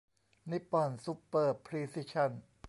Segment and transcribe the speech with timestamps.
[0.49, 2.31] นิปปอนซุปเปอร์พรีซิชั่น